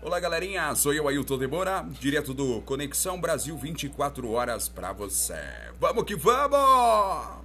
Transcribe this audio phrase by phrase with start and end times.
[0.00, 0.72] Olá, galerinha.
[0.76, 5.34] Sou eu, Ailton Demora, direto do Conexão Brasil 24 horas pra você.
[5.80, 7.38] Vamos que vamos!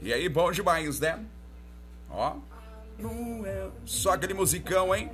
[0.00, 1.18] E aí, bom demais, né?
[2.08, 2.36] Ó.
[3.84, 5.10] Só aquele musicão, hein?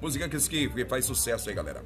[0.00, 1.84] Música que faz sucesso aí, galera.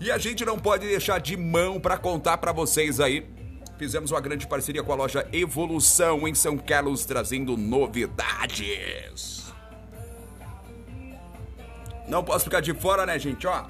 [0.00, 3.28] E a gente não pode deixar de mão para contar para vocês aí.
[3.76, 9.41] Fizemos uma grande parceria com a loja Evolução em São Carlos, trazendo novidades.
[12.12, 13.46] Não posso ficar de fora, né, gente?
[13.46, 13.64] Ó,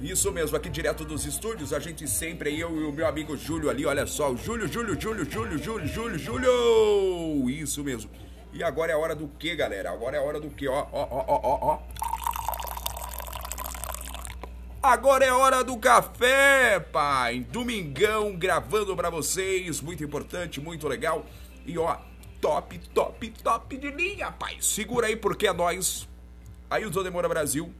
[0.00, 3.68] isso mesmo, aqui direto dos estúdios, a gente sempre, eu e o meu amigo Júlio
[3.68, 7.50] ali, olha só, o Júlio, Júlio, Júlio, Júlio, Júlio, Júlio, Júlio!
[7.50, 8.08] Isso mesmo.
[8.52, 9.90] E agora é a hora do que, galera?
[9.90, 11.82] Agora é a hora do que, ó, ó, ó, ó, ó, ó.
[14.80, 17.44] Agora é hora do café, pai.
[17.50, 21.26] Domingão gravando para vocês, muito importante, muito legal.
[21.66, 21.96] E ó,
[22.40, 24.56] top, top, top de linha, pai.
[24.60, 26.06] Segura aí porque é nós.
[26.70, 27.72] Aí o Demora Brasil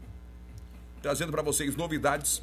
[1.03, 2.43] trazendo para vocês novidades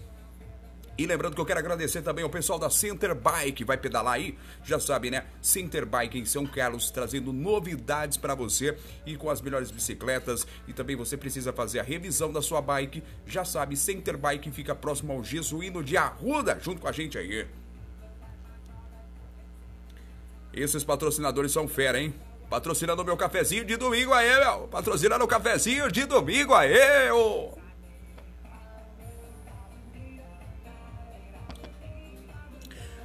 [0.95, 4.37] e lembrando que eu quero agradecer também ao pessoal da Center Bike, vai pedalar aí,
[4.63, 5.25] já sabe, né?
[5.41, 10.45] Center Bike em São Carlos, trazendo novidades para você e com as melhores bicicletas.
[10.67, 14.75] E também você precisa fazer a revisão da sua bike, já sabe, Center Bike fica
[14.75, 17.47] próximo ao Jesuíno de Arruda, junto com a gente aí.
[20.53, 22.13] Esses patrocinadores são fera, hein?
[22.49, 24.67] Patrocinando meu cafezinho de domingo aí, meu.
[24.67, 27.62] Patrocinando o cafezinho de domingo aí, ô.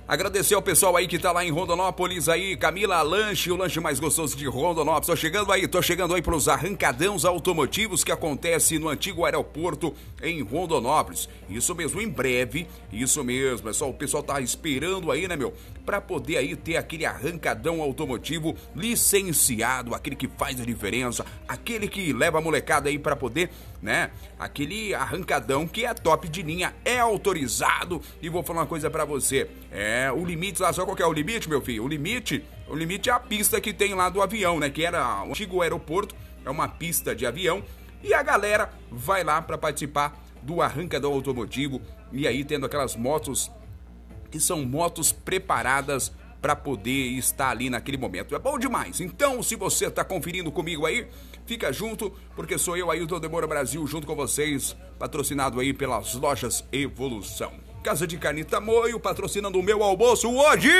[0.09, 4.01] Agradecer ao pessoal aí que tá lá em Rondonópolis aí, Camila Lanche, o lanche mais
[4.01, 5.07] gostoso de Rondonópolis.
[5.07, 10.41] Tô chegando aí, tô chegando aí pros arrancadãos automotivos que acontece no antigo aeroporto em
[10.41, 11.29] Rondonópolis.
[11.51, 13.69] Isso mesmo, em breve, isso mesmo.
[13.69, 15.53] É só o pessoal tá esperando aí, né, meu?
[15.85, 22.15] Pra poder aí ter aquele arrancadão automotivo licenciado, aquele que faz a diferença, aquele que
[22.15, 23.51] leva a molecada aí para poder,
[23.83, 24.11] né?
[24.39, 28.01] Aquele arrancadão que é top de linha, é autorizado.
[28.23, 29.51] E vou falar uma coisa para você.
[29.71, 31.85] É, o limite lá, só qual é o limite, meu filho?
[31.85, 34.69] O limite, o limite é a pista que tem lá do avião, né?
[34.69, 36.15] Que era o antigo aeroporto,
[36.45, 37.63] é uma pista de avião.
[38.03, 41.81] E a galera vai lá para participar do arrancadão automotivo
[42.13, 43.51] e aí tendo aquelas motos
[44.31, 48.35] que são motos preparadas para poder estar ali naquele momento.
[48.35, 49.01] É bom demais.
[49.01, 51.09] Então, se você está conferindo comigo aí,
[51.47, 56.65] fica junto, porque sou eu do Demora Brasil junto com vocês, patrocinado aí pelas lojas
[56.71, 57.68] Evolução.
[57.89, 60.71] Casa de Carne Tamoio, patrocinando o meu almoço hoje!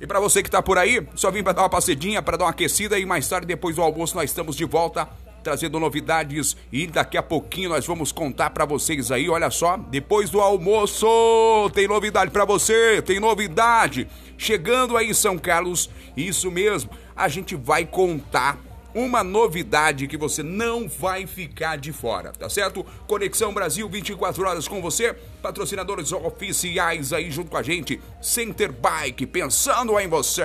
[0.00, 2.44] E para você que tá por aí, só vim para dar uma passedinha, para dar
[2.44, 5.08] uma aquecida e mais tarde, depois do almoço, nós estamos de volta
[5.42, 10.30] trazendo novidades e daqui a pouquinho nós vamos contar para vocês aí, olha só, depois
[10.30, 11.08] do almoço,
[11.74, 14.06] tem novidade para você, tem novidade.
[14.38, 18.60] Chegando aí em São Carlos, isso mesmo, a gente vai contar
[18.96, 22.84] uma novidade que você não vai ficar de fora, tá certo?
[23.06, 29.26] Conexão Brasil 24 horas com você, patrocinadores oficiais aí junto com a gente, Center Bike,
[29.26, 30.42] pensando em você.